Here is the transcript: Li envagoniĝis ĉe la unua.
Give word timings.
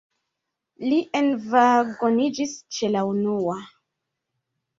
Li 0.85 1.01
envagoniĝis 1.19 2.57
ĉe 2.79 2.91
la 2.97 3.05
unua. 3.11 3.61